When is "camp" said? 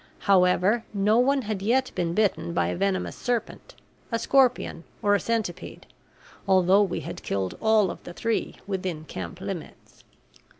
9.05-9.39